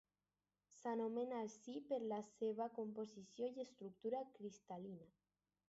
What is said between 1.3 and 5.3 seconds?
així per la seva composició i estructura cristal·lina.